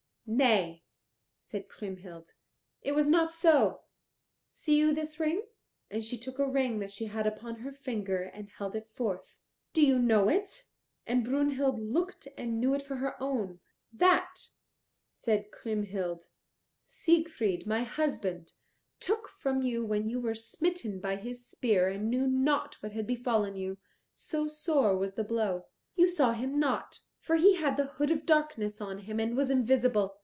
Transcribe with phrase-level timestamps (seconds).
[0.33, 0.85] "Nay,"
[1.41, 2.35] said Kriemhild,
[2.81, 3.81] "it was not so.
[4.49, 5.43] See you this ring?"
[5.89, 9.41] And she took a ring that she had upon her finger and held it forth.
[9.73, 10.67] "Do you know it?"
[11.05, 13.59] And Brunhild looked and knew it for her own.
[13.91, 14.51] "That,"
[15.11, 16.29] said Kriemhild,
[16.81, 18.53] "Siegfried, my husband,
[19.01, 23.05] took from you when you were smitten by his spear and knew not what had
[23.05, 23.79] befallen you,
[24.13, 25.65] so sore was the blow.
[25.95, 29.49] You saw him not, for he had the Hood of Darkness on him and was
[29.51, 30.17] invisible.